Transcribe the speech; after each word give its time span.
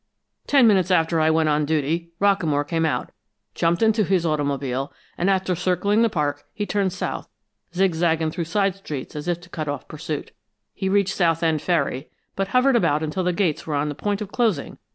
Ten 0.47 0.65
minutes 0.65 0.89
after 0.89 1.19
I 1.19 1.29
went 1.29 1.47
on 1.47 1.63
duty, 1.63 2.09
Rockamore 2.19 2.67
came 2.67 2.87
out, 2.87 3.11
jumped 3.53 3.83
into 3.83 4.03
his 4.03 4.25
automobile, 4.25 4.91
and 5.15 5.29
after 5.29 5.53
circling 5.55 6.01
the 6.01 6.09
park, 6.09 6.45
he 6.55 6.65
turned 6.65 6.91
south, 6.91 7.29
zig 7.75 7.93
zagging 7.93 8.31
through 8.31 8.45
side 8.45 8.73
streets 8.73 9.15
as 9.15 9.27
if 9.27 9.39
to 9.41 9.49
cut 9.51 9.67
off 9.67 9.87
pursuit. 9.87 10.31
He 10.73 10.89
reached 10.89 11.13
South 11.13 11.43
end 11.43 11.61
Ferry, 11.61 12.09
but 12.35 12.47
hovered 12.47 12.75
about 12.75 13.03
until 13.03 13.23
the 13.23 13.31
gates 13.31 13.67
were 13.67 13.75
on 13.75 13.89
the 13.89 13.93
point 13.93 14.21
of 14.21 14.31
closing. 14.31 14.79